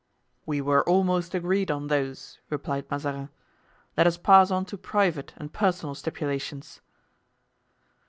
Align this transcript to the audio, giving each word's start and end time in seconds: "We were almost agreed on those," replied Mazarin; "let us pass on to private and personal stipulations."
"We 0.47 0.61
were 0.61 0.83
almost 0.89 1.35
agreed 1.35 1.69
on 1.69 1.85
those," 1.85 2.39
replied 2.49 2.89
Mazarin; 2.89 3.29
"let 3.95 4.07
us 4.07 4.17
pass 4.17 4.49
on 4.49 4.65
to 4.65 4.75
private 4.79 5.31
and 5.37 5.53
personal 5.53 5.93
stipulations." 5.93 6.81